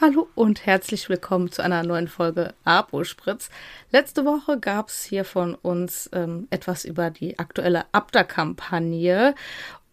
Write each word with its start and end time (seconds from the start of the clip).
Hallo 0.00 0.28
und 0.36 0.64
herzlich 0.64 1.08
willkommen 1.08 1.50
zu 1.50 1.60
einer 1.60 1.82
neuen 1.82 2.06
Folge 2.06 2.54
Apo 2.62 3.02
Spritz. 3.02 3.50
Letzte 3.90 4.24
Woche 4.24 4.60
gab 4.60 4.90
es 4.90 5.02
hier 5.02 5.24
von 5.24 5.56
uns 5.56 6.08
ähm, 6.12 6.46
etwas 6.50 6.84
über 6.84 7.10
die 7.10 7.40
aktuelle 7.40 7.84
Abda-Kampagne 7.90 9.34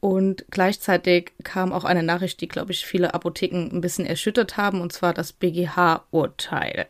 und 0.01 0.45
gleichzeitig 0.51 1.31
kam 1.43 1.73
auch 1.73 1.85
eine 1.85 2.03
Nachricht, 2.03 2.39
die, 2.41 2.47
glaube 2.47 2.71
ich, 2.71 2.85
viele 2.85 3.15
Apotheken 3.15 3.71
ein 3.73 3.81
bisschen 3.81 4.05
erschüttert 4.05 4.57
haben, 4.57 4.79
und 4.79 4.93
zwar 4.93 5.11
das 5.11 5.33
BGH-Urteil. 5.33 6.85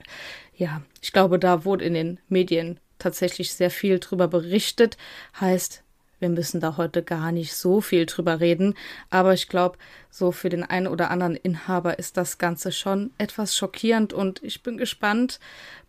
Ja, 0.53 0.81
ich 0.99 1.13
glaube, 1.13 1.39
da 1.39 1.63
wurde 1.63 1.85
in 1.85 1.93
den 1.93 2.19
Medien 2.27 2.81
tatsächlich 2.99 3.53
sehr 3.53 3.71
viel 3.71 3.99
drüber 3.99 4.27
berichtet. 4.27 4.97
Heißt, 5.39 5.84
wir 6.25 6.29
müssen 6.29 6.59
da 6.59 6.75
heute 6.77 7.03
gar 7.03 7.31
nicht 7.31 7.53
so 7.53 7.81
viel 7.81 8.07
drüber 8.07 8.39
reden, 8.39 8.73
aber 9.11 9.33
ich 9.33 9.47
glaube, 9.47 9.77
so 10.09 10.31
für 10.31 10.49
den 10.49 10.63
einen 10.63 10.87
oder 10.87 11.11
anderen 11.11 11.35
Inhaber 11.35 11.99
ist 11.99 12.17
das 12.17 12.39
Ganze 12.39 12.71
schon 12.71 13.11
etwas 13.19 13.55
schockierend 13.55 14.11
und 14.11 14.41
ich 14.41 14.63
bin 14.63 14.77
gespannt, 14.77 15.39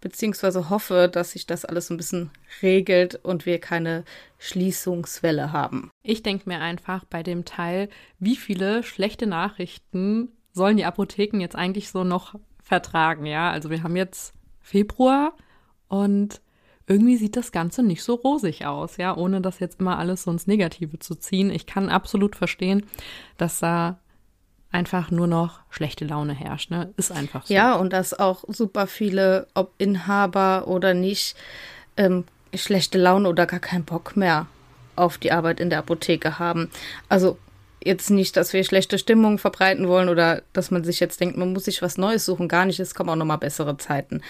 beziehungsweise 0.02 0.68
hoffe, 0.68 1.09
dass 1.10 1.30
sich 1.30 1.46
das 1.46 1.64
alles 1.64 1.88
ein 1.88 1.96
bisschen 1.96 2.30
regelt 2.60 3.14
und 3.14 3.46
wir 3.46 3.59
keine 3.60 4.04
Schließungswelle 4.38 5.52
haben. 5.52 5.90
Ich 6.02 6.22
denke 6.22 6.48
mir 6.50 6.60
einfach 6.60 7.04
bei 7.06 7.23
dem 7.23 7.46
Teil, 7.46 7.88
wie 8.18 8.37
viele 8.37 8.82
schlechte 8.82 9.26
Nachrichten 9.26 10.32
sollen 10.52 10.76
die 10.76 10.84
Apotheken 10.84 11.40
jetzt 11.40 11.56
eigentlich 11.56 11.90
so 11.90 12.04
noch 12.04 12.34
vertragen, 12.62 13.24
ja? 13.24 13.50
Also 13.50 13.70
wir 13.70 13.82
haben 13.82 13.96
jetzt 13.96 14.34
Februar 14.60 15.32
und 15.88 16.42
irgendwie 16.86 17.16
sieht 17.16 17.36
das 17.36 17.52
Ganze 17.52 17.82
nicht 17.82 18.02
so 18.02 18.14
rosig 18.14 18.64
aus, 18.66 18.96
ja, 18.96 19.16
ohne 19.16 19.40
das 19.40 19.58
jetzt 19.58 19.80
immer 19.80 19.98
alles 19.98 20.22
so 20.22 20.30
ins 20.30 20.46
Negative 20.46 20.98
zu 20.98 21.16
ziehen. 21.16 21.50
Ich 21.50 21.66
kann 21.66 21.88
absolut 21.88 22.36
verstehen, 22.36 22.84
dass 23.38 23.59
da 23.59 23.98
einfach 24.70 25.10
nur 25.10 25.26
noch 25.26 25.60
schlechte 25.70 26.04
Laune 26.04 26.34
herrscht, 26.34 26.70
ne? 26.70 26.92
Ist 26.96 27.10
einfach 27.10 27.46
so. 27.46 27.54
Ja, 27.54 27.74
und 27.74 27.92
dass 27.92 28.18
auch 28.18 28.45
super 28.48 28.86
viele, 28.86 29.46
ob 29.54 29.72
Inhaber 29.78 30.68
oder 30.68 30.95
nicht, 30.95 31.37
ähm, 31.96 32.24
schlechte 32.54 32.98
Laune 32.98 33.29
oder 33.29 33.46
gar 33.46 33.60
keinen 33.60 33.84
Bock 33.84 34.16
mehr 34.16 34.46
auf 34.95 35.18
die 35.18 35.32
Arbeit 35.32 35.60
in 35.60 35.70
der 35.70 35.80
Apotheke 35.80 36.38
haben. 36.38 36.70
Also 37.09 37.38
jetzt 37.87 38.10
nicht, 38.10 38.37
dass 38.37 38.52
wir 38.52 38.65
schlechte 38.65 38.98
Stimmung 38.98 39.38
verbreiten 39.38 39.88
wollen 39.88 40.09
oder 40.09 40.42
dass 40.52 40.70
man 40.70 40.84
sich 40.84 41.01
jetzt 41.01 41.20
denkt, 41.20 41.37
man 41.37 41.52
muss 41.52 41.65
sich 41.65 41.82
was 41.82 41.98
Neues 41.98 42.24
suchen. 42.24 42.48
Gar 42.48 42.66
nicht, 42.66 42.80
es 42.80 42.95
kommen 42.95 43.10
auch 43.10 43.16
nochmal 43.16 43.38
bessere 43.38 43.76
Zeiten. 43.79 44.23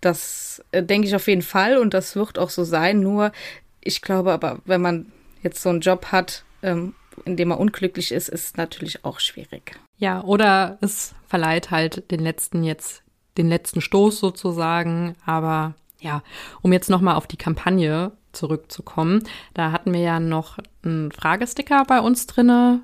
Das 0.00 0.62
äh, 0.72 0.82
denke 0.82 1.08
ich 1.08 1.14
auf 1.14 1.28
jeden 1.28 1.42
Fall 1.42 1.78
und 1.78 1.94
das 1.94 2.16
wird 2.16 2.38
auch 2.38 2.50
so 2.50 2.64
sein. 2.64 3.00
Nur, 3.00 3.32
ich 3.80 4.02
glaube 4.02 4.32
aber, 4.32 4.58
wenn 4.64 4.82
man 4.82 5.12
jetzt 5.42 5.62
so 5.62 5.70
einen 5.70 5.80
Job 5.80 6.06
hat, 6.06 6.44
ähm, 6.62 6.94
in 7.24 7.36
dem 7.36 7.48
man 7.48 7.58
unglücklich 7.58 8.12
ist, 8.12 8.28
ist 8.28 8.56
natürlich 8.56 9.04
auch 9.04 9.20
schwierig. 9.20 9.78
Ja, 9.98 10.22
oder 10.22 10.78
es 10.80 11.14
verleiht 11.28 11.70
halt 11.70 12.10
den 12.10 12.20
letzten 12.20 12.64
jetzt, 12.64 13.02
den 13.38 13.48
letzten 13.48 13.80
Stoß 13.80 14.18
sozusagen. 14.18 15.14
Aber 15.24 15.74
ja, 16.00 16.22
um 16.62 16.72
jetzt 16.72 16.90
nochmal 16.90 17.14
auf 17.14 17.26
die 17.26 17.36
Kampagne 17.36 18.12
zurückzukommen, 18.32 19.22
da 19.54 19.70
hatten 19.70 19.92
wir 19.92 20.00
ja 20.00 20.18
noch 20.20 20.58
einen 20.84 21.12
Fragesticker 21.12 21.84
bei 21.84 22.00
uns 22.00 22.26
drinne, 22.26 22.82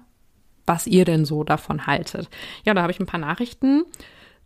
was 0.66 0.86
ihr 0.86 1.04
denn 1.04 1.24
so 1.24 1.44
davon 1.44 1.86
haltet. 1.86 2.28
Ja, 2.64 2.74
da 2.74 2.82
habe 2.82 2.92
ich 2.92 3.00
ein 3.00 3.06
paar 3.06 3.20
Nachrichten 3.20 3.84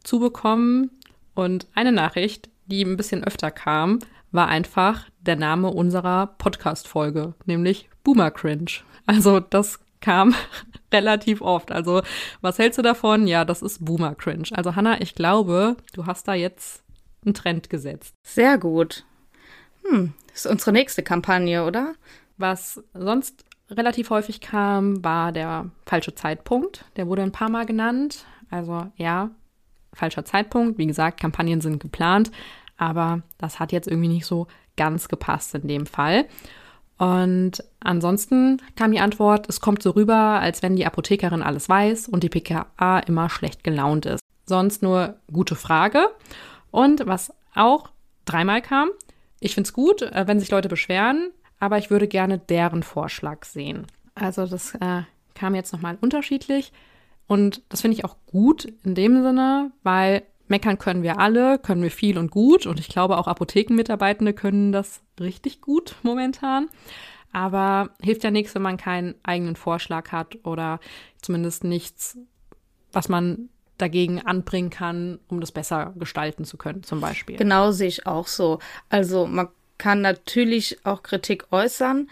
zubekommen 0.02 0.90
und 1.34 1.66
eine 1.74 1.92
Nachricht, 1.92 2.48
die 2.66 2.82
ein 2.82 2.96
bisschen 2.96 3.24
öfter 3.24 3.50
kam, 3.50 3.98
war 4.32 4.48
einfach 4.48 5.08
der 5.20 5.36
Name 5.36 5.68
unserer 5.68 6.26
Podcast-Folge, 6.38 7.34
nämlich 7.46 7.88
Boomer 8.02 8.30
Cringe. 8.30 8.70
Also 9.06 9.40
das 9.40 9.80
kam 10.00 10.34
relativ 10.92 11.40
oft. 11.40 11.72
Also 11.72 12.02
was 12.40 12.58
hältst 12.58 12.78
du 12.78 12.82
davon? 12.82 13.26
Ja, 13.26 13.44
das 13.44 13.62
ist 13.62 13.84
Boomer 13.84 14.14
Cringe. 14.14 14.48
Also 14.52 14.76
Hanna, 14.76 15.00
ich 15.00 15.14
glaube, 15.14 15.76
du 15.92 16.06
hast 16.06 16.28
da 16.28 16.34
jetzt 16.34 16.82
einen 17.24 17.34
Trend 17.34 17.70
gesetzt. 17.70 18.14
Sehr 18.22 18.58
gut. 18.58 19.04
Hm, 19.88 20.12
das 20.28 20.44
ist 20.44 20.50
unsere 20.50 20.72
nächste 20.72 21.02
Kampagne, 21.02 21.64
oder? 21.64 21.94
Was 22.36 22.82
sonst 22.92 23.44
relativ 23.70 24.10
häufig 24.10 24.40
kam, 24.40 25.02
war 25.04 25.32
der 25.32 25.70
falsche 25.86 26.14
Zeitpunkt. 26.14 26.84
Der 26.96 27.06
wurde 27.06 27.22
ein 27.22 27.32
paar 27.32 27.48
Mal 27.48 27.66
genannt. 27.66 28.24
Also 28.50 28.86
ja, 28.96 29.30
falscher 29.92 30.24
Zeitpunkt. 30.24 30.78
Wie 30.78 30.86
gesagt, 30.86 31.20
Kampagnen 31.20 31.60
sind 31.60 31.80
geplant, 31.80 32.30
aber 32.76 33.22
das 33.38 33.60
hat 33.60 33.72
jetzt 33.72 33.88
irgendwie 33.88 34.08
nicht 34.08 34.26
so 34.26 34.46
ganz 34.76 35.08
gepasst 35.08 35.54
in 35.54 35.68
dem 35.68 35.86
Fall. 35.86 36.26
Und 36.96 37.64
ansonsten 37.80 38.62
kam 38.76 38.92
die 38.92 39.00
Antwort, 39.00 39.48
es 39.48 39.60
kommt 39.60 39.82
so 39.82 39.90
rüber, 39.90 40.14
als 40.14 40.62
wenn 40.62 40.76
die 40.76 40.86
Apothekerin 40.86 41.42
alles 41.42 41.68
weiß 41.68 42.08
und 42.08 42.22
die 42.22 42.28
PKA 42.28 43.00
immer 43.00 43.28
schlecht 43.30 43.64
gelaunt 43.64 44.06
ist. 44.06 44.20
Sonst 44.46 44.82
nur 44.82 45.16
gute 45.32 45.56
Frage. 45.56 46.08
Und 46.70 47.06
was 47.06 47.32
auch 47.54 47.90
dreimal 48.24 48.62
kam, 48.62 48.90
ich 49.40 49.54
finde 49.54 49.68
es 49.68 49.72
gut, 49.72 50.02
äh, 50.02 50.26
wenn 50.26 50.40
sich 50.40 50.50
Leute 50.50 50.68
beschweren, 50.68 51.30
aber 51.64 51.78
ich 51.78 51.90
würde 51.90 52.06
gerne 52.06 52.38
deren 52.38 52.82
Vorschlag 52.82 53.46
sehen. 53.46 53.86
Also 54.14 54.46
das 54.46 54.74
äh, 54.74 55.02
kam 55.34 55.54
jetzt 55.54 55.72
nochmal 55.72 55.96
unterschiedlich. 55.98 56.72
Und 57.26 57.62
das 57.70 57.80
finde 57.80 57.96
ich 57.96 58.04
auch 58.04 58.16
gut 58.26 58.66
in 58.84 58.94
dem 58.94 59.22
Sinne, 59.22 59.72
weil 59.82 60.24
meckern 60.46 60.78
können 60.78 61.02
wir 61.02 61.18
alle, 61.18 61.58
können 61.58 61.82
wir 61.82 61.90
viel 61.90 62.18
und 62.18 62.30
gut. 62.30 62.66
Und 62.66 62.78
ich 62.78 62.88
glaube, 62.88 63.16
auch 63.16 63.26
Apothekenmitarbeitende 63.28 64.34
können 64.34 64.72
das 64.72 65.00
richtig 65.18 65.62
gut 65.62 65.96
momentan. 66.02 66.68
Aber 67.32 67.88
hilft 68.02 68.24
ja 68.24 68.30
nichts, 68.30 68.54
wenn 68.54 68.60
man 68.60 68.76
keinen 68.76 69.14
eigenen 69.22 69.56
Vorschlag 69.56 70.12
hat 70.12 70.36
oder 70.44 70.80
zumindest 71.22 71.64
nichts, 71.64 72.18
was 72.92 73.08
man 73.08 73.48
dagegen 73.78 74.20
anbringen 74.20 74.68
kann, 74.68 75.18
um 75.28 75.40
das 75.40 75.50
besser 75.50 75.94
gestalten 75.96 76.44
zu 76.44 76.58
können, 76.58 76.82
zum 76.82 77.00
Beispiel. 77.00 77.36
Genau 77.36 77.72
sehe 77.72 77.88
ich 77.88 78.06
auch 78.06 78.26
so. 78.26 78.58
Also 78.90 79.26
man 79.26 79.48
kann 79.78 80.00
natürlich 80.00 80.84
auch 80.84 81.02
Kritik 81.02 81.46
äußern 81.50 82.08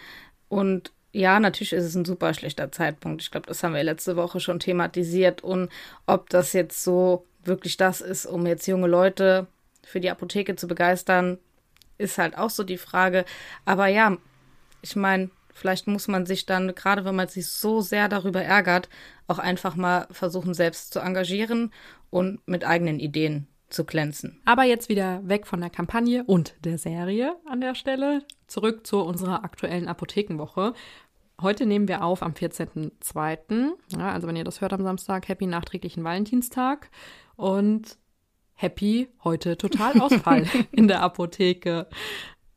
und 0.49 0.91
ja, 1.13 1.39
natürlich 1.39 1.73
ist 1.73 1.85
es 1.85 1.95
ein 1.95 2.05
super 2.05 2.33
schlechter 2.33 2.71
Zeitpunkt. 2.71 3.21
Ich 3.21 3.29
glaube, 3.29 3.45
das 3.45 3.63
haben 3.63 3.75
wir 3.75 3.83
letzte 3.83 4.15
Woche 4.15 4.39
schon 4.39 4.59
thematisiert. 4.59 5.43
Und 5.43 5.69
ob 6.07 6.29
das 6.29 6.53
jetzt 6.53 6.83
so 6.83 7.25
wirklich 7.43 7.77
das 7.77 8.01
ist, 8.01 8.25
um 8.25 8.47
jetzt 8.47 8.67
junge 8.67 8.87
Leute 8.87 9.45
für 9.83 9.99
die 9.99 10.09
Apotheke 10.09 10.55
zu 10.55 10.67
begeistern, 10.67 11.37
ist 11.99 12.17
halt 12.17 12.35
auch 12.35 12.49
so 12.49 12.63
die 12.63 12.79
Frage. 12.79 13.25
Aber 13.63 13.87
ja, 13.87 14.17
ich 14.81 14.95
meine, 14.95 15.29
vielleicht 15.53 15.85
muss 15.87 16.07
man 16.07 16.25
sich 16.25 16.47
dann, 16.47 16.73
gerade 16.73 17.05
wenn 17.05 17.15
man 17.15 17.27
sich 17.27 17.47
so 17.47 17.81
sehr 17.81 18.09
darüber 18.09 18.41
ärgert, 18.41 18.89
auch 19.27 19.39
einfach 19.39 19.75
mal 19.75 20.07
versuchen, 20.09 20.55
selbst 20.55 20.93
zu 20.93 20.99
engagieren 20.99 21.71
und 22.09 22.45
mit 22.47 22.65
eigenen 22.65 22.99
Ideen 22.99 23.47
zu 23.73 23.85
glänzen. 23.85 24.41
Aber 24.45 24.63
jetzt 24.63 24.89
wieder 24.89 25.27
weg 25.27 25.47
von 25.47 25.59
der 25.59 25.69
Kampagne 25.69 26.23
und 26.23 26.55
der 26.63 26.77
Serie 26.77 27.35
an 27.45 27.61
der 27.61 27.75
Stelle. 27.75 28.23
Zurück 28.47 28.85
zu 28.85 29.01
unserer 29.01 29.43
aktuellen 29.43 29.87
Apothekenwoche. 29.87 30.73
Heute 31.41 31.65
nehmen 31.65 31.87
wir 31.87 32.03
auf 32.03 32.21
am 32.21 32.33
14.02. 32.33 33.71
Ja, 33.97 34.11
also 34.11 34.27
wenn 34.27 34.35
ihr 34.35 34.43
das 34.43 34.61
hört 34.61 34.73
am 34.73 34.83
Samstag, 34.83 35.27
happy 35.27 35.47
nachträglichen 35.47 36.03
Valentinstag 36.03 36.89
und 37.35 37.97
happy 38.53 39.09
heute 39.23 39.57
Totalausfall 39.57 40.47
in 40.71 40.87
der 40.87 41.01
Apotheke. 41.01 41.87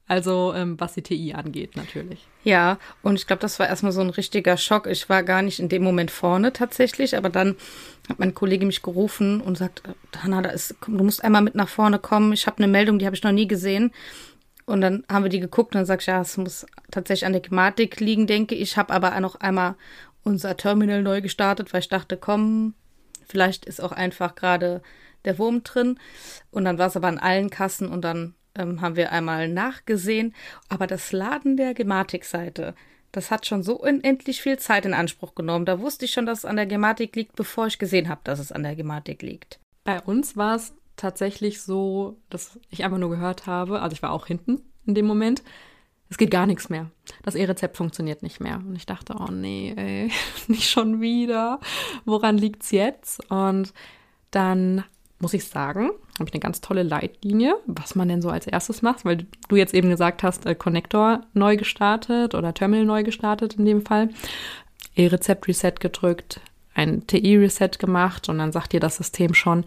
Also 0.08 0.54
ähm, 0.54 0.78
was 0.78 0.94
die 0.94 1.02
TI 1.02 1.34
angeht, 1.34 1.74
natürlich. 1.74 2.26
Ja, 2.44 2.78
und 3.02 3.16
ich 3.16 3.26
glaube, 3.26 3.40
das 3.40 3.58
war 3.58 3.68
erstmal 3.68 3.90
so 3.90 4.00
ein 4.00 4.10
richtiger 4.10 4.56
Schock. 4.56 4.86
Ich 4.86 5.08
war 5.08 5.24
gar 5.24 5.42
nicht 5.42 5.58
in 5.58 5.68
dem 5.68 5.82
Moment 5.82 6.12
vorne 6.12 6.52
tatsächlich, 6.52 7.16
aber 7.16 7.28
dann 7.28 7.56
hat 8.08 8.20
mein 8.20 8.32
Kollege 8.34 8.66
mich 8.66 8.82
gerufen 8.82 9.40
und 9.40 9.58
sagt, 9.58 9.82
Hanna, 10.22 10.42
da 10.42 10.50
ist, 10.50 10.76
du 10.86 11.02
musst 11.02 11.24
einmal 11.24 11.42
mit 11.42 11.56
nach 11.56 11.68
vorne 11.68 11.98
kommen. 11.98 12.32
Ich 12.32 12.46
habe 12.46 12.58
eine 12.58 12.68
Meldung, 12.68 13.00
die 13.00 13.06
habe 13.06 13.16
ich 13.16 13.24
noch 13.24 13.32
nie 13.32 13.48
gesehen. 13.48 13.92
Und 14.64 14.80
dann 14.80 15.04
haben 15.10 15.24
wir 15.24 15.28
die 15.28 15.40
geguckt 15.40 15.74
und 15.74 15.80
dann 15.80 15.86
sag 15.86 16.00
ich, 16.00 16.06
ja, 16.06 16.20
es 16.20 16.36
muss 16.36 16.66
tatsächlich 16.90 17.26
an 17.26 17.32
der 17.32 17.42
Gematik 17.42 17.98
liegen, 17.98 18.28
denke 18.28 18.54
ich. 18.54 18.62
Ich 18.62 18.76
habe 18.76 18.92
aber 18.92 19.18
noch 19.20 19.36
einmal 19.36 19.74
unser 20.22 20.56
Terminal 20.56 21.02
neu 21.02 21.20
gestartet, 21.20 21.72
weil 21.72 21.80
ich 21.80 21.88
dachte, 21.88 22.16
komm, 22.16 22.74
vielleicht 23.26 23.64
ist 23.64 23.80
auch 23.80 23.92
einfach 23.92 24.36
gerade 24.36 24.82
der 25.24 25.38
Wurm 25.38 25.64
drin. 25.64 25.98
Und 26.52 26.64
dann 26.64 26.78
war 26.78 26.86
es 26.88 26.96
aber 26.96 27.08
an 27.08 27.18
allen 27.18 27.50
Kassen 27.50 27.88
und 27.88 28.02
dann 28.02 28.34
ähm, 28.56 28.80
haben 28.80 28.96
wir 28.96 29.12
einmal 29.12 29.48
nachgesehen. 29.48 30.34
Aber 30.68 30.86
das 30.86 31.12
Laden 31.12 31.56
der 31.56 31.74
Gematik-Seite, 31.74 32.74
das 33.12 33.30
hat 33.30 33.46
schon 33.46 33.62
so 33.62 33.80
unendlich 33.80 34.42
viel 34.42 34.58
Zeit 34.58 34.84
in 34.84 34.94
Anspruch 34.94 35.34
genommen. 35.34 35.64
Da 35.64 35.80
wusste 35.80 36.04
ich 36.04 36.12
schon, 36.12 36.26
dass 36.26 36.40
es 36.40 36.44
an 36.44 36.56
der 36.56 36.66
Gematik 36.66 37.16
liegt, 37.16 37.36
bevor 37.36 37.66
ich 37.66 37.78
gesehen 37.78 38.08
habe, 38.08 38.20
dass 38.24 38.38
es 38.38 38.52
an 38.52 38.62
der 38.62 38.76
Gematik 38.76 39.22
liegt. 39.22 39.58
Bei 39.84 40.00
uns 40.00 40.36
war 40.36 40.56
es 40.56 40.74
tatsächlich 40.96 41.62
so, 41.62 42.16
dass 42.30 42.58
ich 42.70 42.84
einfach 42.84 42.98
nur 42.98 43.10
gehört 43.10 43.46
habe, 43.46 43.80
also 43.80 43.94
ich 43.94 44.02
war 44.02 44.12
auch 44.12 44.26
hinten 44.26 44.62
in 44.86 44.94
dem 44.94 45.06
Moment, 45.06 45.42
es 46.08 46.18
geht 46.18 46.30
gar 46.30 46.46
nichts 46.46 46.68
mehr. 46.68 46.90
Das 47.24 47.34
E-Rezept 47.34 47.76
funktioniert 47.76 48.22
nicht 48.22 48.40
mehr. 48.40 48.58
Und 48.58 48.76
ich 48.76 48.86
dachte, 48.86 49.16
oh 49.18 49.30
nee, 49.30 49.74
ey, 49.76 50.12
nicht 50.48 50.70
schon 50.70 51.00
wieder. 51.00 51.60
Woran 52.04 52.38
liegt's 52.38 52.70
jetzt? 52.70 53.28
Und 53.30 53.72
dann 54.30 54.84
muss 55.18 55.34
ich 55.34 55.46
sagen, 55.46 55.90
habe 56.18 56.28
ich 56.28 56.32
eine 56.32 56.40
ganz 56.40 56.60
tolle 56.60 56.82
Leitlinie, 56.82 57.56
was 57.66 57.94
man 57.94 58.08
denn 58.08 58.22
so 58.22 58.28
als 58.28 58.46
erstes 58.46 58.82
macht, 58.82 59.04
weil 59.04 59.26
du 59.48 59.56
jetzt 59.56 59.74
eben 59.74 59.88
gesagt 59.88 60.22
hast, 60.22 60.46
äh, 60.46 60.54
Connector 60.54 61.22
neu 61.32 61.56
gestartet 61.56 62.34
oder 62.34 62.52
Terminal 62.52 62.84
neu 62.84 63.02
gestartet 63.02 63.54
in 63.54 63.64
dem 63.64 63.84
Fall, 63.84 64.10
E-Rezept 64.94 65.48
Reset 65.48 65.74
gedrückt, 65.80 66.40
ein 66.76 67.06
TI-Reset 67.06 67.78
gemacht 67.78 68.28
und 68.28 68.38
dann 68.38 68.52
sagt 68.52 68.72
dir 68.72 68.80
das 68.80 68.96
System 68.96 69.34
schon, 69.34 69.64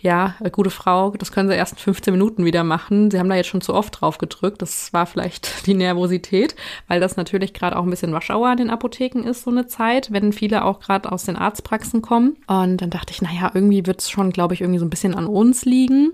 ja, 0.00 0.34
äh, 0.40 0.50
gute 0.50 0.70
Frau, 0.70 1.10
das 1.10 1.32
können 1.32 1.48
Sie 1.48 1.54
erst 1.54 1.74
in 1.74 1.78
15 1.78 2.12
Minuten 2.12 2.44
wieder 2.44 2.64
machen. 2.64 3.10
Sie 3.10 3.18
haben 3.18 3.28
da 3.28 3.34
jetzt 3.34 3.48
schon 3.48 3.60
zu 3.60 3.74
oft 3.74 4.00
drauf 4.00 4.18
gedrückt. 4.18 4.62
Das 4.62 4.92
war 4.92 5.06
vielleicht 5.06 5.50
die 5.66 5.74
Nervosität, 5.74 6.54
weil 6.88 7.00
das 7.00 7.16
natürlich 7.16 7.52
gerade 7.52 7.76
auch 7.76 7.82
ein 7.84 7.90
bisschen 7.90 8.12
Waschauer 8.12 8.52
in 8.52 8.58
den 8.58 8.70
Apotheken 8.70 9.20
ist, 9.24 9.42
so 9.42 9.50
eine 9.50 9.66
Zeit, 9.66 10.12
wenn 10.12 10.32
viele 10.32 10.64
auch 10.64 10.80
gerade 10.80 11.10
aus 11.10 11.24
den 11.24 11.36
Arztpraxen 11.36 12.02
kommen. 12.02 12.36
Und 12.46 12.78
dann 12.78 12.90
dachte 12.90 13.12
ich, 13.12 13.22
naja, 13.22 13.50
irgendwie 13.54 13.86
wird 13.86 14.00
es 14.00 14.10
schon, 14.10 14.30
glaube 14.30 14.54
ich, 14.54 14.60
irgendwie 14.60 14.80
so 14.80 14.86
ein 14.86 14.90
bisschen 14.90 15.14
an 15.14 15.26
uns 15.26 15.64
liegen. 15.64 16.12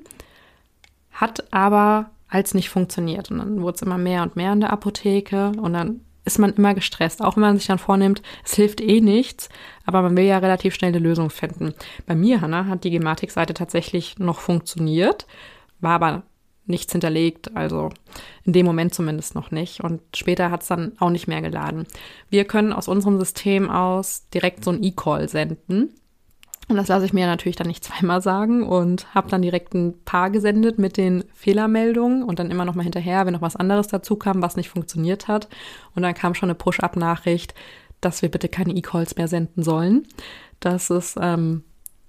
Hat 1.12 1.52
aber 1.52 2.10
als 2.28 2.54
nicht 2.54 2.70
funktioniert. 2.70 3.30
Und 3.30 3.38
dann 3.38 3.62
wurde 3.62 3.76
es 3.76 3.82
immer 3.82 3.98
mehr 3.98 4.22
und 4.22 4.36
mehr 4.36 4.52
in 4.52 4.60
der 4.60 4.72
Apotheke. 4.72 5.52
Und 5.60 5.72
dann 5.72 6.00
ist 6.26 6.38
man 6.38 6.52
immer 6.52 6.74
gestresst, 6.74 7.22
auch 7.22 7.36
wenn 7.36 7.42
man 7.42 7.56
sich 7.56 7.68
dann 7.68 7.78
vornimmt, 7.78 8.20
es 8.44 8.54
hilft 8.54 8.80
eh 8.80 9.00
nichts, 9.00 9.48
aber 9.86 10.02
man 10.02 10.16
will 10.16 10.24
ja 10.24 10.38
relativ 10.38 10.74
schnell 10.74 10.90
eine 10.90 10.98
Lösung 10.98 11.30
finden. 11.30 11.72
Bei 12.04 12.14
mir, 12.14 12.40
Hanna, 12.40 12.66
hat 12.66 12.84
die 12.84 12.90
Gematik-Seite 12.90 13.54
tatsächlich 13.54 14.18
noch 14.18 14.40
funktioniert, 14.40 15.26
war 15.80 15.92
aber 15.92 16.22
nichts 16.66 16.90
hinterlegt, 16.92 17.56
also 17.56 17.90
in 18.44 18.52
dem 18.52 18.66
Moment 18.66 18.92
zumindest 18.92 19.36
noch 19.36 19.52
nicht. 19.52 19.80
Und 19.80 20.02
später 20.14 20.50
hat 20.50 20.62
es 20.62 20.68
dann 20.68 20.92
auch 20.98 21.10
nicht 21.10 21.28
mehr 21.28 21.40
geladen. 21.40 21.86
Wir 22.28 22.44
können 22.44 22.72
aus 22.72 22.88
unserem 22.88 23.18
System 23.18 23.70
aus 23.70 24.28
direkt 24.30 24.64
so 24.64 24.72
ein 24.72 24.82
E-Call 24.82 25.28
senden. 25.28 25.94
Und 26.68 26.76
das 26.76 26.88
lasse 26.88 27.04
ich 27.04 27.12
mir 27.12 27.26
natürlich 27.26 27.56
dann 27.56 27.68
nicht 27.68 27.84
zweimal 27.84 28.20
sagen 28.20 28.64
und 28.64 29.14
habe 29.14 29.28
dann 29.28 29.42
direkt 29.42 29.74
ein 29.74 29.94
paar 30.04 30.30
gesendet 30.30 30.78
mit 30.78 30.96
den 30.96 31.24
Fehlermeldungen 31.32 32.24
und 32.24 32.38
dann 32.38 32.50
immer 32.50 32.64
noch 32.64 32.74
mal 32.74 32.82
hinterher, 32.82 33.24
wenn 33.24 33.34
noch 33.34 33.42
was 33.42 33.56
anderes 33.56 33.86
dazu 33.86 34.16
kam, 34.16 34.42
was 34.42 34.56
nicht 34.56 34.68
funktioniert 34.68 35.28
hat. 35.28 35.48
Und 35.94 36.02
dann 36.02 36.14
kam 36.14 36.34
schon 36.34 36.48
eine 36.48 36.56
Push-up-Nachricht, 36.56 37.54
dass 38.00 38.20
wir 38.22 38.30
bitte 38.30 38.48
keine 38.48 38.74
E-Calls 38.74 39.16
mehr 39.16 39.28
senden 39.28 39.62
sollen. 39.62 40.08
Dass 40.58 40.90
es 40.90 41.14
ähm, 41.20 41.62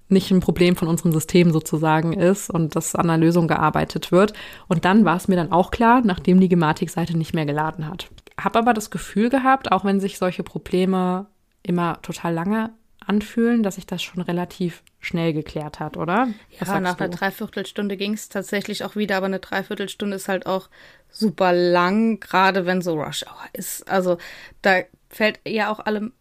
nicht 0.08 0.30
ein 0.30 0.40
Problem 0.40 0.74
von 0.74 0.88
unserem 0.88 1.12
System 1.12 1.52
sozusagen 1.52 2.12
ist 2.12 2.50
und 2.50 2.74
dass 2.74 2.96
an 2.96 3.08
einer 3.08 3.18
Lösung 3.18 3.46
gearbeitet 3.46 4.10
wird. 4.10 4.32
Und 4.66 4.84
dann 4.84 5.04
war 5.04 5.16
es 5.16 5.28
mir 5.28 5.36
dann 5.36 5.52
auch 5.52 5.70
klar, 5.70 6.00
nachdem 6.02 6.40
die 6.40 6.48
Gematik-Seite 6.48 7.16
nicht 7.16 7.34
mehr 7.34 7.46
geladen 7.46 7.86
hat. 7.86 8.10
Hab 8.40 8.56
aber 8.56 8.74
das 8.74 8.90
Gefühl 8.90 9.28
gehabt, 9.28 9.70
auch 9.70 9.84
wenn 9.84 10.00
sich 10.00 10.18
solche 10.18 10.42
Probleme 10.42 11.26
immer 11.62 12.00
total 12.02 12.34
lange 12.34 12.70
anfühlen, 13.08 13.62
dass 13.62 13.76
sich 13.76 13.86
das 13.86 14.02
schon 14.02 14.22
relativ 14.22 14.82
schnell 15.00 15.32
geklärt 15.32 15.80
hat, 15.80 15.96
oder? 15.96 16.28
ja, 16.60 16.80
nach 16.80 16.96
du? 16.96 17.04
einer 17.04 17.14
Dreiviertelstunde 17.14 17.96
ging 17.96 18.12
es 18.12 18.28
tatsächlich 18.28 18.84
auch 18.84 18.96
wieder, 18.96 19.16
aber 19.16 19.26
eine 19.26 19.38
Dreiviertelstunde 19.38 20.16
ist 20.16 20.28
halt 20.28 20.46
auch 20.46 20.68
super 21.10 21.52
lang, 21.52 22.20
gerade 22.20 22.66
wenn 22.66 22.82
so 22.82 23.00
Rush 23.00 23.24
Hour 23.24 23.48
ist. 23.52 23.88
Also 23.88 24.18
da 24.62 24.82
fällt 25.08 25.40
ja 25.46 25.70
auch 25.70 25.80
allem, 25.80 26.12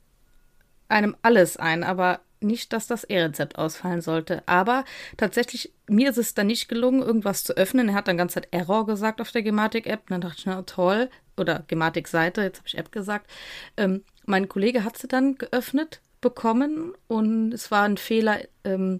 einem 0.88 1.16
alles 1.22 1.57
ein, 1.57 1.84
aber 1.84 2.22
nicht, 2.39 2.72
dass 2.72 2.88
das 2.88 3.04
E-Rezept 3.04 3.57
ausfallen 3.57 4.01
sollte. 4.01 4.44
Aber 4.45 4.86
tatsächlich, 5.18 5.74
mir 5.88 6.12
ist 6.12 6.18
es 6.18 6.36
dann 6.36 6.48
nicht 6.48 6.69
gelungen, 6.69 7.01
irgendwas 7.01 7.44
zu 7.44 7.57
öffnen. 7.57 7.90
Er 7.90 7.95
hat 7.95 8.07
dann 8.07 8.18
ganz 8.18 8.33
Zeit 8.33 8.48
Error 8.51 8.86
gesagt 8.86 9.19
auf 9.22 9.31
der 9.31 9.42
Gematik-App. 9.42 10.07
Dann 10.07 10.22
dachte 10.22 10.36
ich, 10.38 10.45
na 10.45 10.62
toll. 10.62 11.10
Oder 11.36 11.63
Gematik-Seite, 11.68 12.44
jetzt 12.44 12.60
habe 12.60 12.68
ich 12.68 12.78
App 12.78 12.92
gesagt. 12.92 13.30
Ähm, 13.75 14.04
mein 14.25 14.48
Kollege 14.48 14.83
hat 14.83 14.98
sie 14.98 15.07
dann 15.07 15.36
geöffnet 15.36 16.01
bekommen 16.22 16.94
und 17.08 17.54
es 17.54 17.72
war 17.72 17.84
ein 17.84 17.98
Fehler 17.98 18.40
ähm, 18.64 19.00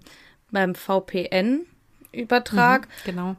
beim 0.52 0.76
VPN-Übertrag. 0.76 2.88
Mhm, 2.88 2.92
genau. 3.06 3.36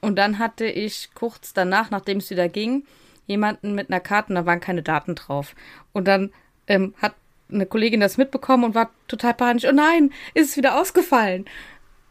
Und 0.00 0.16
dann 0.16 0.38
hatte 0.38 0.64
ich 0.64 1.10
kurz 1.14 1.52
danach, 1.52 1.90
nachdem 1.90 2.18
es 2.18 2.30
wieder 2.30 2.48
ging, 2.48 2.84
jemanden 3.26 3.74
mit 3.74 3.90
einer 3.90 4.00
Karte, 4.00 4.34
da 4.34 4.46
waren 4.46 4.60
keine 4.60 4.82
Daten 4.82 5.14
drauf. 5.14 5.54
Und 5.92 6.08
dann 6.08 6.32
ähm, 6.66 6.94
hat 7.00 7.14
eine 7.50 7.66
Kollegin 7.66 8.00
das 8.00 8.16
mitbekommen 8.16 8.64
und 8.64 8.74
war 8.74 8.90
total 9.08 9.34
panisch. 9.34 9.64
Oh 9.64 9.72
nein, 9.72 10.12
ist 10.34 10.50
es 10.50 10.56
wieder 10.56 10.80
ausgefallen. 10.80 11.44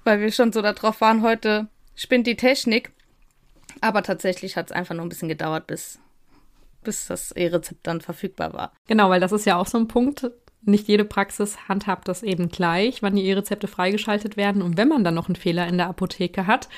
Weil 0.03 0.19
wir 0.19 0.31
schon 0.31 0.53
so 0.53 0.61
darauf 0.61 1.01
waren, 1.01 1.21
heute 1.21 1.67
spinnt 1.95 2.27
die 2.27 2.37
Technik. 2.37 2.91
Aber 3.81 4.03
tatsächlich 4.03 4.55
hat 4.55 4.67
es 4.67 4.71
einfach 4.71 4.95
nur 4.95 5.05
ein 5.05 5.09
bisschen 5.09 5.29
gedauert, 5.29 5.67
bis, 5.67 5.99
bis 6.83 7.07
das 7.07 7.31
E-Rezept 7.31 7.85
dann 7.85 8.01
verfügbar 8.01 8.53
war. 8.53 8.73
Genau, 8.87 9.09
weil 9.09 9.19
das 9.19 9.31
ist 9.31 9.45
ja 9.45 9.57
auch 9.57 9.67
so 9.67 9.77
ein 9.77 9.87
Punkt, 9.87 10.29
nicht 10.63 10.87
jede 10.87 11.05
Praxis 11.05 11.67
handhabt 11.67 12.07
das 12.07 12.23
eben 12.23 12.49
gleich, 12.49 13.01
wann 13.01 13.15
die 13.15 13.25
E-Rezepte 13.25 13.67
freigeschaltet 13.67 14.37
werden. 14.37 14.61
Und 14.61 14.77
wenn 14.77 14.87
man 14.87 15.03
dann 15.03 15.15
noch 15.15 15.27
einen 15.27 15.35
Fehler 15.35 15.67
in 15.67 15.77
der 15.77 15.87
Apotheke 15.87 16.47
hat, 16.47 16.69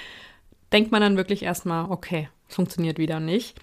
denkt 0.71 0.91
man 0.91 1.01
dann 1.01 1.17
wirklich 1.17 1.43
erstmal, 1.43 1.91
okay, 1.91 2.29
funktioniert 2.47 2.97
wieder 2.97 3.19
nicht. 3.19 3.59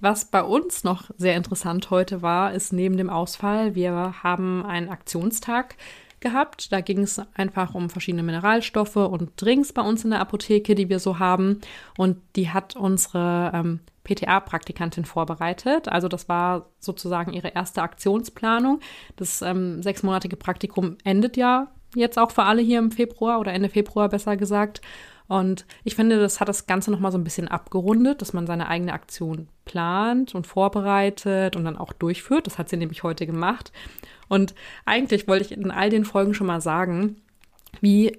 Was 0.00 0.26
bei 0.26 0.42
uns 0.42 0.84
noch 0.84 1.10
sehr 1.16 1.36
interessant 1.36 1.90
heute 1.90 2.22
war, 2.22 2.52
ist 2.52 2.72
neben 2.72 2.96
dem 2.96 3.10
Ausfall, 3.10 3.74
wir 3.74 4.22
haben 4.22 4.64
einen 4.64 4.90
Aktionstag 4.90 5.76
gehabt. 6.20 6.72
Da 6.72 6.80
ging 6.80 7.00
es 7.00 7.20
einfach 7.34 7.74
um 7.74 7.88
verschiedene 7.88 8.22
Mineralstoffe 8.22 8.96
und 8.96 9.30
Drinks 9.36 9.72
bei 9.72 9.82
uns 9.82 10.04
in 10.04 10.10
der 10.10 10.20
Apotheke, 10.20 10.74
die 10.74 10.88
wir 10.88 10.98
so 10.98 11.18
haben. 11.18 11.60
Und 11.96 12.18
die 12.36 12.50
hat 12.50 12.76
unsere 12.76 13.52
ähm, 13.54 13.80
PTA-Praktikantin 14.04 15.04
vorbereitet. 15.04 15.88
Also 15.88 16.08
das 16.08 16.28
war 16.28 16.70
sozusagen 16.78 17.32
ihre 17.32 17.48
erste 17.48 17.82
Aktionsplanung. 17.82 18.80
Das 19.16 19.42
ähm, 19.42 19.82
sechsmonatige 19.82 20.36
Praktikum 20.36 20.96
endet 21.04 21.36
ja 21.36 21.72
jetzt 21.94 22.18
auch 22.18 22.30
für 22.30 22.44
alle 22.44 22.62
hier 22.62 22.78
im 22.78 22.90
Februar 22.90 23.40
oder 23.40 23.52
Ende 23.52 23.68
Februar 23.68 24.08
besser 24.08 24.36
gesagt. 24.36 24.80
Und 25.26 25.64
ich 25.84 25.94
finde, 25.94 26.20
das 26.20 26.40
hat 26.40 26.48
das 26.48 26.66
Ganze 26.66 26.90
nochmal 26.90 27.12
so 27.12 27.18
ein 27.18 27.24
bisschen 27.24 27.48
abgerundet, 27.48 28.20
dass 28.20 28.34
man 28.34 28.46
seine 28.46 28.68
eigene 28.68 28.92
Aktion 28.92 29.48
plant 29.64 30.34
und 30.34 30.46
vorbereitet 30.46 31.56
und 31.56 31.64
dann 31.64 31.78
auch 31.78 31.92
durchführt. 31.92 32.46
Das 32.46 32.58
hat 32.58 32.68
sie 32.68 32.76
nämlich 32.76 33.02
heute 33.02 33.26
gemacht. 33.26 33.72
Und 34.28 34.54
eigentlich 34.84 35.26
wollte 35.26 35.46
ich 35.46 35.52
in 35.52 35.70
all 35.70 35.88
den 35.88 36.04
Folgen 36.04 36.34
schon 36.34 36.46
mal 36.46 36.60
sagen, 36.60 37.16
wie 37.80 38.18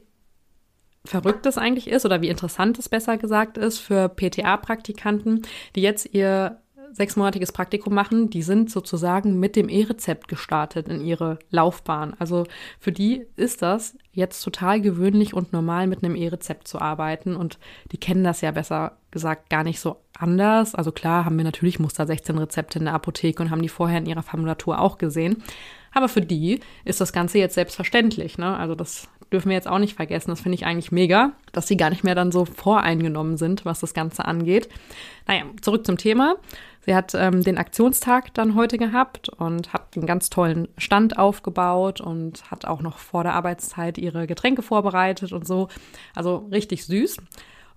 verrückt 1.05 1.45
es 1.45 1.57
eigentlich 1.57 1.89
ist 1.89 2.05
oder 2.05 2.21
wie 2.21 2.29
interessant 2.29 2.77
es 2.79 2.89
besser 2.89 3.17
gesagt 3.17 3.57
ist 3.57 3.79
für 3.79 4.09
PTA-Praktikanten, 4.09 5.43
die 5.75 5.81
jetzt 5.81 6.13
ihr 6.13 6.59
sechsmonatiges 6.95 7.51
Praktikum 7.51 7.93
machen, 7.93 8.29
die 8.29 8.41
sind 8.41 8.71
sozusagen 8.71 9.37
mit 9.39 9.57
dem 9.57 9.67
E-Rezept 9.67 10.29
gestartet 10.29 10.87
in 10.87 11.01
ihre 11.01 11.39
Laufbahn. 11.49 12.15
Also 12.19 12.45
für 12.79 12.93
die 12.93 13.25
ist 13.35 13.61
das 13.61 13.97
jetzt 14.13 14.41
total 14.41 14.79
gewöhnlich 14.79 15.33
und 15.33 15.51
normal, 15.51 15.87
mit 15.87 16.03
einem 16.03 16.15
E-Rezept 16.15 16.67
zu 16.67 16.79
arbeiten. 16.79 17.35
Und 17.35 17.59
die 17.91 17.97
kennen 17.97 18.23
das 18.23 18.39
ja 18.39 18.51
besser 18.51 18.97
gesagt 19.11 19.49
gar 19.49 19.63
nicht 19.63 19.81
so 19.81 19.97
anders. 20.17 20.73
Also 20.73 20.93
klar 20.93 21.25
haben 21.25 21.37
wir 21.37 21.43
natürlich 21.43 21.79
Muster 21.79 22.07
16 22.07 22.37
Rezepte 22.37 22.79
in 22.79 22.85
der 22.85 22.93
Apotheke 22.93 23.43
und 23.43 23.51
haben 23.51 23.61
die 23.61 23.69
vorher 23.69 23.97
in 23.97 24.05
ihrer 24.05 24.23
Formulatur 24.23 24.79
auch 24.79 24.97
gesehen. 24.97 25.43
Aber 25.95 26.09
für 26.09 26.21
die 26.21 26.59
ist 26.83 26.99
das 26.99 27.13
Ganze 27.13 27.39
jetzt 27.39 27.55
selbstverständlich. 27.55 28.37
Ne? 28.37 28.55
Also 28.57 28.75
das 28.75 29.07
dürfen 29.31 29.49
wir 29.49 29.55
jetzt 29.55 29.67
auch 29.67 29.79
nicht 29.79 29.95
vergessen. 29.95 30.29
Das 30.29 30.41
finde 30.41 30.55
ich 30.55 30.65
eigentlich 30.65 30.91
mega, 30.91 31.31
dass 31.53 31.67
sie 31.67 31.77
gar 31.77 31.89
nicht 31.89 32.03
mehr 32.03 32.15
dann 32.15 32.33
so 32.33 32.43
voreingenommen 32.43 33.37
sind, 33.37 33.63
was 33.63 33.79
das 33.79 33.93
Ganze 33.93 34.25
angeht. 34.25 34.67
Naja, 35.25 35.45
zurück 35.61 35.85
zum 35.85 35.97
Thema. 35.97 36.35
Sie 36.81 36.93
hat 36.93 37.13
ähm, 37.15 37.43
den 37.43 37.57
Aktionstag 37.57 38.33
dann 38.33 38.55
heute 38.55 38.77
gehabt 38.77 39.29
und 39.29 39.71
hat 39.71 39.95
einen 39.95 40.05
ganz 40.05 40.29
tollen 40.29 40.67
Stand 40.77 41.17
aufgebaut 41.17 42.01
und 42.01 42.51
hat 42.51 42.65
auch 42.65 42.81
noch 42.81 42.97
vor 42.97 43.23
der 43.23 43.33
Arbeitszeit 43.33 43.97
ihre 43.97 44.27
Getränke 44.27 44.61
vorbereitet 44.61 45.31
und 45.31 45.47
so. 45.47 45.69
Also 46.13 46.47
richtig 46.51 46.85
süß. 46.85 47.17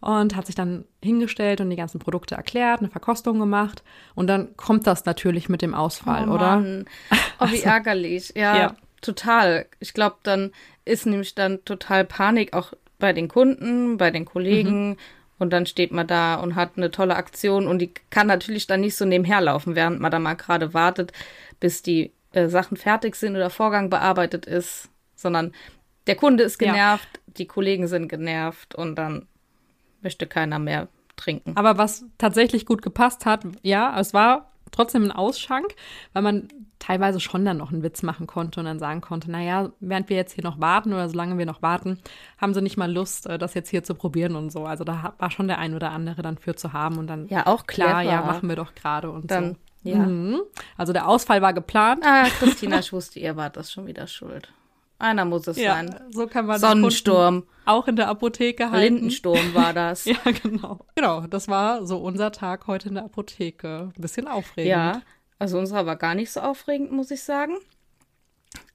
Und 0.01 0.37
hat 0.37 0.47
sich 0.47 0.55
dann 0.55 0.85
hingestellt 1.03 1.61
und 1.61 1.71
die 1.71 1.77
ganzen 1.77 1.99
Produkte 1.99 2.37
erklärt, 2.37 2.81
eine 2.81 2.89
Verkostung 2.89 3.41
gemacht. 3.41 3.83
Und 4.15 4.29
dann 4.29 4.57
kommt 4.57 4.87
das 4.87 5.05
natürlich 5.05 5.49
mit 5.49 5.61
dem 5.61 5.75
Ausfall, 5.75 6.29
oh, 6.29 6.35
oder? 6.35 6.59
Oh, 6.61 6.65
wie 6.65 6.85
also, 7.39 7.65
ärgerlich. 7.65 8.33
Ja, 8.37 8.57
ja, 8.57 8.77
total. 9.01 9.67
Ich 9.81 9.95
glaube, 9.95 10.17
dann 10.23 10.53
ist 10.85 11.07
nämlich 11.07 11.35
dann 11.35 11.65
total 11.65 12.05
Panik 12.05 12.53
auch 12.53 12.75
bei 12.99 13.13
den 13.13 13.29
Kunden, 13.29 13.97
bei 13.97 14.11
den 14.11 14.25
Kollegen. 14.25 14.91
Mhm. 14.91 14.97
Und 15.39 15.53
dann 15.53 15.67
steht 15.67 15.93
man 15.93 16.07
da 16.07 16.37
und 16.37 16.57
hat 16.57 16.73
eine 16.77 16.91
tolle 16.91 17.15
Aktion 17.15 17.69
und 17.69 17.79
die 17.79 17.93
kann 18.11 18.27
natürlich 18.27 18.67
dann 18.67 18.81
nicht 18.81 18.97
so 18.97 19.05
nebenher 19.05 19.41
laufen, 19.41 19.77
während 19.77 20.01
man 20.01 20.11
da 20.11 20.19
mal 20.19 20.35
gerade 20.35 20.75
wartet, 20.75 21.13
bis 21.61 21.83
die 21.83 22.13
äh, 22.33 22.49
Sachen 22.49 22.77
fertig 22.77 23.15
sind 23.15 23.37
oder 23.37 23.49
Vorgang 23.49 23.89
bearbeitet 23.89 24.47
ist, 24.47 24.89
sondern 25.15 25.53
der 26.09 26.17
Kunde 26.17 26.43
ist 26.43 26.59
genervt, 26.59 27.09
ja. 27.15 27.33
die 27.37 27.47
Kollegen 27.47 27.87
sind 27.87 28.09
genervt 28.09 28.75
und 28.75 28.97
dann 28.97 29.29
möchte 30.09 30.27
keiner 30.27 30.59
mehr 30.59 30.89
trinken. 31.17 31.55
Aber 31.55 31.77
was 31.77 32.07
tatsächlich 32.17 32.65
gut 32.65 32.81
gepasst 32.81 33.27
hat, 33.27 33.45
ja, 33.61 34.01
es 34.01 34.15
war 34.15 34.51
trotzdem 34.71 35.05
ein 35.05 35.13
Ausschank, 35.13 35.75
weil 36.15 36.23
man 36.23 36.49
teilweise 36.79 37.21
schon 37.21 37.45
dann 37.45 37.59
noch 37.59 37.73
einen 37.73 37.83
Witz 37.83 38.03
machen 38.03 38.27
konnte 38.27 38.61
und 38.61 38.67
dann 38.67 38.79
sagen 38.79 39.03
konnte, 39.03 39.31
naja, 39.31 39.71
während 39.81 40.09
wir 40.09 40.17
jetzt 40.17 40.33
hier 40.33 40.45
noch 40.45 40.61
warten 40.61 40.95
oder 40.95 41.11
solange 41.11 41.37
wir 41.37 41.45
noch 41.45 41.61
warten, 41.61 41.99
haben 42.41 42.55
sie 42.55 42.63
nicht 42.63 42.79
mal 42.79 42.91
Lust, 42.91 43.27
äh, 43.27 43.37
das 43.37 43.53
jetzt 43.53 43.69
hier 43.69 43.85
zu 43.85 43.95
probieren 43.95 44.35
und 44.35 44.51
so. 44.51 44.65
Also 44.65 44.85
da 44.85 45.13
war 45.19 45.31
schon 45.31 45.49
der 45.49 45.59
ein 45.59 45.75
oder 45.75 45.91
andere 45.91 46.23
dann 46.23 46.39
für 46.39 46.57
zu 46.57 46.73
haben 46.73 46.97
und 46.97 47.07
dann 47.09 47.29
ja 47.29 47.47
auch 47.47 47.67
klar, 47.67 48.03
ja 48.03 48.23
machen 48.23 48.49
wir 48.49 48.57
doch 48.57 48.75
gerade 48.75 49.11
und 49.11 49.31
dann, 49.31 49.57
so. 49.83 49.91
Ja. 49.91 49.99
Mhm. 49.99 50.41
Also 50.79 50.95
der 50.95 51.07
Ausfall 51.07 51.43
war 51.43 51.53
geplant. 51.53 52.03
Ah, 52.07 52.25
Christina, 52.39 52.79
ich 52.79 52.93
wusste, 52.95 53.21
ihr 53.21 53.37
wart 53.37 53.57
das 53.57 53.71
schon 53.71 53.87
wieder 53.87 54.07
schuld. 54.07 54.51
Einer 54.99 55.25
muss 55.25 55.47
es 55.47 55.57
ja, 55.57 55.75
sein. 55.75 55.95
So 56.11 56.27
kann 56.27 56.47
man 56.47 56.59
Sonnensturm. 56.59 57.47
Auch 57.65 57.87
in 57.87 57.97
der 57.97 58.09
Apotheke 58.09 58.71
halten. 58.71 58.95
Lindensturm 58.95 59.55
war 59.55 59.73
das. 59.73 60.05
ja, 60.07 60.19
genau. 60.43 60.85
Genau, 60.97 61.21
das 61.27 61.47
war 61.47 61.87
so 61.87 61.99
unser 61.99 62.33
Tag 62.33 62.67
heute 62.67 62.89
in 62.89 62.95
der 62.95 63.05
Apotheke. 63.05 63.93
Ein 63.95 64.01
bisschen 64.01 64.27
aufregend. 64.27 64.71
Ja, 64.71 65.03
also 65.39 65.59
unserer 65.59 65.87
war 65.87 65.97
gar 65.97 66.15
nicht 66.15 66.33
so 66.33 66.41
aufregend, 66.41 66.91
muss 66.91 67.13
ich 67.13 67.23
sagen. 67.23 67.59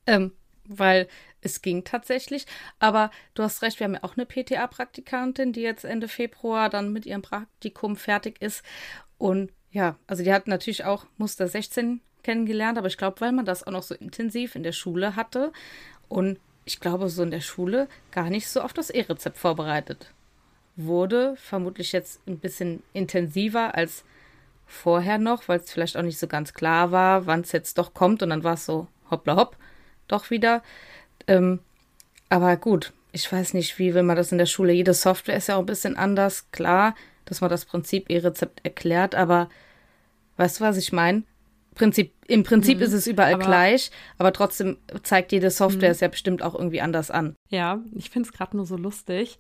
Ähm, 0.08 0.32
weil 0.66 1.08
es 1.42 1.62
ging 1.62 1.84
tatsächlich. 1.84 2.46
Aber 2.80 3.12
du 3.34 3.44
hast 3.44 3.62
recht, 3.62 3.80
wir 3.80 3.86
haben 3.86 3.96
ja 3.96 4.04
auch 4.04 4.16
eine 4.16 4.26
PTA-Praktikantin, 4.26 5.52
die 5.52 5.62
jetzt 5.62 5.84
Ende 5.84 6.08
Februar 6.08 6.70
dann 6.70 6.94
mit 6.94 7.06
ihrem 7.06 7.22
Praktikum 7.22 7.98
fertig 7.98 8.42
ist. 8.42 8.64
Und 9.18 9.52
ja, 9.72 9.98
also 10.08 10.24
die 10.24 10.32
hat 10.32 10.48
natürlich 10.48 10.86
auch 10.86 11.06
Muster 11.18 11.48
16 11.50 12.00
kennengelernt, 12.24 12.78
aber 12.78 12.88
ich 12.88 12.98
glaube, 12.98 13.20
weil 13.20 13.34
man 13.34 13.46
das 13.46 13.68
auch 13.68 13.72
noch 13.72 13.84
so 13.84 13.96
intensiv 13.96 14.56
in 14.56 14.64
der 14.64 14.72
Schule 14.72 15.16
hatte 15.16 15.52
und 16.14 16.40
ich 16.64 16.80
glaube, 16.80 17.10
so 17.10 17.24
in 17.24 17.32
der 17.32 17.42
Schule 17.42 17.88
gar 18.12 18.30
nicht 18.30 18.48
so 18.48 18.62
auf 18.62 18.72
das 18.72 18.92
E-Rezept 18.92 19.36
vorbereitet 19.36 20.12
wurde. 20.76 21.36
Vermutlich 21.38 21.92
jetzt 21.92 22.22
ein 22.28 22.38
bisschen 22.38 22.84
intensiver 22.94 23.74
als 23.74 24.06
vorher 24.68 25.18
noch, 25.18 25.48
weil 25.48 25.60
es 25.60 25.72
vielleicht 25.72 25.98
auch 25.98 26.04
nicht 26.04 26.20
so 26.20 26.28
ganz 26.28 26.54
klar 26.54 26.92
war, 26.92 27.26
wann 27.26 27.42
es 27.42 27.52
jetzt 27.52 27.80
doch 27.80 27.96
kommt. 27.96 28.22
Und 28.22 28.30
dann 28.30 28.44
war 28.44 28.54
es 28.54 28.66
so 28.66 28.88
hoppla 29.10 29.36
hopp, 29.36 29.58
doch 30.08 30.30
wieder. 30.30 30.62
Ähm, 31.28 31.60
aber 32.30 32.58
gut, 32.58 32.94
ich 33.12 33.30
weiß 33.30 33.56
nicht, 33.56 33.80
wie 33.80 33.96
will 33.96 34.04
man 34.04 34.16
das 34.16 34.32
in 34.32 34.38
der 34.38 34.46
Schule. 34.46 34.72
Jede 34.72 34.94
Software 34.94 35.38
ist 35.38 35.48
ja 35.48 35.56
auch 35.56 35.62
ein 35.62 35.66
bisschen 35.66 35.98
anders. 35.98 36.52
Klar, 36.52 36.94
dass 37.26 37.42
man 37.42 37.50
das 37.50 37.66
Prinzip 37.66 38.12
E-Rezept 38.12 38.64
erklärt, 38.64 39.16
aber 39.16 39.50
weißt 40.38 40.60
du, 40.60 40.64
was 40.64 40.78
ich 40.78 40.94
meine? 40.94 41.24
Prinzip, 41.74 42.14
Im 42.28 42.44
Prinzip 42.44 42.78
mhm, 42.78 42.84
ist 42.84 42.94
es 42.94 43.08
überall 43.08 43.36
aber, 43.36 43.44
gleich, 43.44 43.92
aber 44.18 44.34
trotzdem 44.34 44.78
zeigt 45.04 45.32
jede 45.32 45.50
Software 45.50 45.90
mhm. 45.90 45.94
es 45.94 46.00
ja 46.00 46.08
bestimmt 46.08 46.44
auch 46.44 46.56
irgendwie 46.56 46.82
anders 46.82 47.12
an. 47.12 47.36
Ja, 47.50 47.82
ich 47.96 48.10
finde 48.10 48.28
es 48.28 48.34
gerade 48.34 48.56
nur 48.58 48.66
so 48.66 48.78
lustig. 48.78 49.38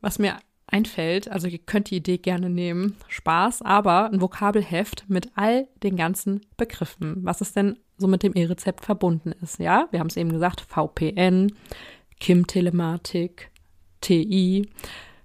Was 0.00 0.18
mir 0.18 0.36
einfällt, 0.66 1.30
also 1.30 1.46
ihr 1.46 1.58
könnt 1.58 1.90
die 1.90 1.96
Idee 1.96 2.18
gerne 2.18 2.48
nehmen, 2.48 2.96
Spaß, 3.08 3.62
aber 3.62 4.10
ein 4.10 4.20
Vokabelheft 4.20 5.04
mit 5.08 5.30
all 5.34 5.68
den 5.82 5.96
ganzen 5.96 6.40
Begriffen, 6.56 7.18
was 7.22 7.40
es 7.40 7.52
denn 7.52 7.78
so 7.98 8.08
mit 8.08 8.22
dem 8.22 8.34
E-Rezept 8.34 8.84
verbunden 8.84 9.32
ist. 9.42 9.58
Ja, 9.58 9.86
wir 9.90 10.00
haben 10.00 10.08
es 10.08 10.16
eben 10.16 10.32
gesagt, 10.32 10.62
VPN, 10.62 11.52
KIM-Telematik, 12.20 13.50
TI, 14.00 14.68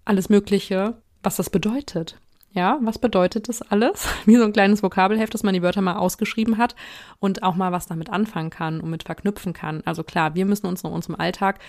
alles 0.06 0.30
Mögliche, 0.30 1.02
was 1.24 1.38
das 1.38 1.50
bedeutet. 1.50 2.18
Ja, 2.58 2.80
was 2.82 2.98
bedeutet 2.98 3.50
das 3.50 3.62
alles? 3.62 4.08
Wie 4.26 4.36
so 4.36 4.44
ein 4.44 4.52
kleines 4.52 4.82
Vokabelheft, 4.82 5.32
dass 5.32 5.44
man 5.44 5.54
die 5.54 5.62
Wörter 5.62 5.82
mal 5.82 5.98
ausgeschrieben 5.98 6.58
hat 6.58 6.76
und 7.20 7.44
auch 7.44 7.54
mal 7.54 7.72
was 7.72 7.86
damit 7.86 8.10
anfangen 8.10 8.50
kann 8.50 8.82
und 8.82 8.90
mit 8.90 9.04
verknüpfen 9.04 9.54
kann. 9.54 9.84
Also 9.86 10.04
klar, 10.04 10.34
wir 10.34 10.48
müssen 10.48 10.66
uns 10.66 10.84
in 10.84 10.90
unserem 10.90 11.18
Alltag 11.18 11.60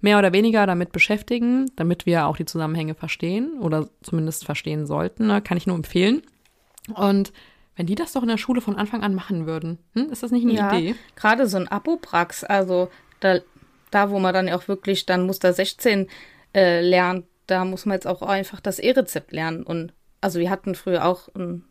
mehr 0.00 0.18
oder 0.18 0.32
weniger 0.32 0.66
damit 0.66 0.90
beschäftigen, 0.90 1.70
damit 1.76 2.06
wir 2.06 2.26
auch 2.26 2.38
die 2.38 2.46
Zusammenhänge 2.46 2.94
verstehen 2.94 3.58
oder 3.60 3.90
zumindest 4.00 4.46
verstehen 4.46 4.86
sollten. 4.86 5.26
Ne? 5.26 5.42
Kann 5.42 5.58
ich 5.58 5.66
nur 5.66 5.76
empfehlen. 5.76 6.22
Und 6.94 7.34
wenn 7.76 7.84
die 7.84 7.94
das 7.94 8.14
doch 8.14 8.22
in 8.22 8.28
der 8.28 8.38
Schule 8.38 8.62
von 8.62 8.76
Anfang 8.76 9.02
an 9.02 9.14
machen 9.14 9.44
würden, 9.44 9.76
hm? 9.94 10.10
ist 10.10 10.22
das 10.22 10.30
nicht 10.30 10.44
eine 10.44 10.54
ja, 10.54 10.72
Idee? 10.72 10.94
Gerade 11.14 11.46
so 11.46 11.58
ein 11.58 11.68
Apoprax, 11.68 12.42
also 12.42 12.88
da, 13.20 13.40
da, 13.90 14.08
wo 14.08 14.18
man 14.18 14.32
dann 14.32 14.48
auch 14.48 14.66
wirklich 14.66 15.04
dann 15.04 15.26
Muster 15.26 15.52
16 15.52 16.08
äh, 16.54 16.80
lernt, 16.80 17.26
da 17.46 17.66
muss 17.66 17.84
man 17.84 17.96
jetzt 17.96 18.06
auch 18.06 18.22
einfach 18.22 18.60
das 18.60 18.78
E-Rezept 18.78 19.32
lernen 19.32 19.62
und 19.62 19.92
also 20.20 20.38
wir 20.40 20.50
hatten 20.50 20.74
früher 20.74 21.04
auch 21.04 21.34
einen 21.34 21.64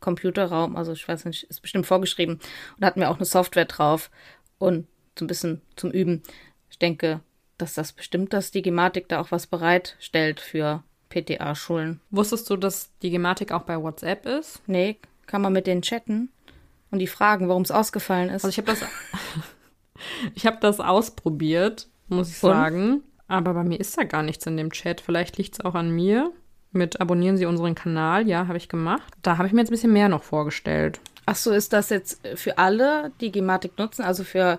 Computerraum, 0.00 0.76
also 0.76 0.92
ich 0.92 1.06
weiß 1.06 1.24
nicht, 1.24 1.44
ist 1.44 1.62
bestimmt 1.62 1.86
vorgeschrieben. 1.86 2.34
Und 2.34 2.42
da 2.78 2.86
hatten 2.88 3.00
wir 3.00 3.10
auch 3.10 3.16
eine 3.16 3.24
Software 3.24 3.64
drauf 3.64 4.10
und 4.58 4.86
so 5.18 5.24
ein 5.24 5.28
bisschen 5.28 5.62
zum 5.76 5.90
Üben. 5.90 6.22
Ich 6.70 6.78
denke, 6.78 7.20
dass 7.56 7.74
das 7.74 7.92
bestimmt, 7.92 8.32
dass 8.32 8.50
die 8.50 8.62
Gematik 8.62 9.08
da 9.08 9.20
auch 9.20 9.30
was 9.30 9.46
bereitstellt 9.46 10.40
für 10.40 10.82
PTA-Schulen. 11.08 12.00
Wusstest 12.10 12.50
du, 12.50 12.56
dass 12.56 12.90
die 13.02 13.10
Gematik 13.10 13.52
auch 13.52 13.62
bei 13.62 13.80
WhatsApp 13.80 14.26
ist? 14.26 14.60
Nee, 14.66 14.98
kann 15.26 15.40
man 15.40 15.52
mit 15.52 15.66
denen 15.66 15.82
chatten 15.82 16.30
und 16.90 16.98
die 16.98 17.06
fragen, 17.06 17.48
warum 17.48 17.62
es 17.62 17.70
ausgefallen 17.70 18.28
ist. 18.28 18.44
Also 18.44 18.48
ich 18.48 18.58
habe 18.58 18.66
das, 18.66 18.88
ich 20.34 20.46
habe 20.46 20.58
das 20.60 20.80
ausprobiert, 20.80 21.88
muss 22.08 22.28
ich 22.28 22.42
und? 22.42 22.50
sagen. 22.50 23.02
Aber 23.26 23.54
bei 23.54 23.64
mir 23.64 23.80
ist 23.80 23.96
da 23.96 24.04
gar 24.04 24.22
nichts 24.22 24.44
in 24.46 24.56
dem 24.56 24.70
Chat. 24.70 25.00
Vielleicht 25.00 25.38
liegt 25.38 25.54
es 25.54 25.60
auch 25.64 25.74
an 25.74 25.90
mir 25.90 26.30
mit 26.74 27.00
abonnieren 27.00 27.36
Sie 27.36 27.46
unseren 27.46 27.74
Kanal. 27.74 28.26
Ja, 28.28 28.46
habe 28.48 28.58
ich 28.58 28.68
gemacht. 28.68 29.12
Da 29.22 29.38
habe 29.38 29.46
ich 29.46 29.52
mir 29.52 29.60
jetzt 29.60 29.70
ein 29.70 29.74
bisschen 29.74 29.92
mehr 29.92 30.08
noch 30.08 30.22
vorgestellt. 30.22 31.00
Ach 31.26 31.36
so, 31.36 31.52
ist 31.52 31.72
das 31.72 31.90
jetzt 31.90 32.20
für 32.34 32.58
alle, 32.58 33.12
die 33.20 33.32
Gematik 33.32 33.78
nutzen, 33.78 34.02
also 34.02 34.24
für 34.24 34.58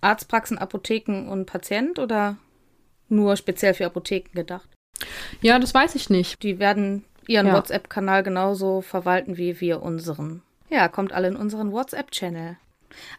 Arztpraxen, 0.00 0.58
Apotheken 0.58 1.28
und 1.28 1.46
Patient 1.46 1.98
oder 1.98 2.36
nur 3.08 3.36
speziell 3.36 3.74
für 3.74 3.86
Apotheken 3.86 4.32
gedacht? 4.34 4.68
Ja, 5.40 5.58
das 5.58 5.74
weiß 5.74 5.94
ich 5.94 6.10
nicht. 6.10 6.42
Die 6.42 6.58
werden 6.58 7.04
ihren 7.26 7.48
ja. 7.48 7.54
WhatsApp-Kanal 7.54 8.22
genauso 8.22 8.82
verwalten 8.82 9.36
wie 9.36 9.60
wir 9.60 9.82
unseren. 9.82 10.42
Ja, 10.70 10.88
kommt 10.88 11.12
alle 11.12 11.28
in 11.28 11.36
unseren 11.36 11.72
WhatsApp-Channel. 11.72 12.56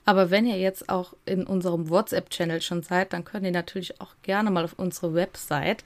Aber 0.06 0.30
wenn 0.32 0.46
ihr 0.46 0.58
jetzt 0.58 0.90
auch 0.90 1.14
in 1.26 1.46
unserem 1.46 1.90
WhatsApp-Channel 1.90 2.62
schon 2.62 2.84
seid, 2.84 3.14
dann 3.14 3.26
könnt 3.26 3.46
ihr 3.46 3.52
natürlich 3.52 4.00
auch 4.02 4.16
gerne 4.24 4.52
mal 4.52 4.66
auf 4.66 4.74
unsere 4.78 5.14
Website 5.14 5.84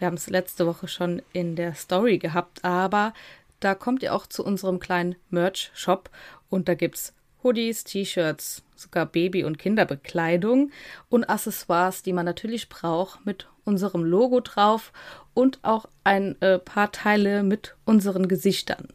wir 0.00 0.06
haben 0.06 0.16
es 0.16 0.30
letzte 0.30 0.66
Woche 0.66 0.88
schon 0.88 1.20
in 1.34 1.56
der 1.56 1.74
Story 1.74 2.16
gehabt, 2.16 2.64
aber 2.64 3.12
da 3.60 3.74
kommt 3.74 4.02
ihr 4.02 4.14
auch 4.14 4.26
zu 4.26 4.42
unserem 4.42 4.80
kleinen 4.80 5.14
Merch-Shop 5.28 6.08
und 6.48 6.68
da 6.68 6.74
gibt 6.74 6.96
es 6.96 7.12
Hoodies, 7.42 7.84
T-Shirts, 7.84 8.62
sogar 8.74 9.04
Baby- 9.04 9.44
und 9.44 9.58
Kinderbekleidung 9.58 10.70
und 11.10 11.28
Accessoires, 11.28 12.02
die 12.02 12.14
man 12.14 12.24
natürlich 12.24 12.70
braucht, 12.70 13.26
mit 13.26 13.46
unserem 13.64 14.02
Logo 14.02 14.40
drauf 14.40 14.90
und 15.34 15.58
auch 15.62 15.84
ein 16.02 16.40
äh, 16.40 16.58
paar 16.58 16.92
Teile 16.92 17.42
mit 17.42 17.76
unseren 17.84 18.26
Gesichtern. 18.26 18.88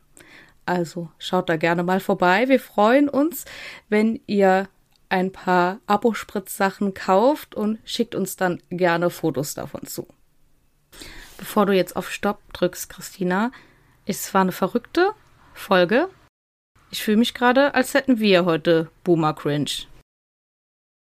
Also 0.65 1.09
schaut 1.19 1.49
da 1.49 1.57
gerne 1.57 1.83
mal 1.83 1.99
vorbei. 1.99 2.47
Wir 2.47 2.59
freuen 2.59 3.09
uns, 3.09 3.45
wenn 3.89 4.19
ihr 4.27 4.67
ein 5.09 5.31
paar 5.31 5.79
Abospritz-Sachen 5.85 6.93
kauft 6.93 7.55
und 7.55 7.79
schickt 7.85 8.15
uns 8.15 8.35
dann 8.35 8.61
gerne 8.69 9.09
Fotos 9.09 9.53
davon 9.53 9.85
zu 9.85 10.07
bevor 11.37 11.65
du 11.65 11.73
jetzt 11.73 11.95
auf 11.95 12.11
Stopp 12.11 12.41
drückst, 12.53 12.89
Christina. 12.89 13.51
Es 14.05 14.33
war 14.33 14.41
eine 14.41 14.51
verrückte 14.51 15.11
Folge. 15.53 16.09
Ich 16.91 17.03
fühle 17.03 17.17
mich 17.17 17.33
gerade, 17.33 17.73
als 17.73 17.93
hätten 17.93 18.19
wir 18.19 18.45
heute 18.45 18.89
Boomer 19.03 19.33
Cringe. 19.33 19.71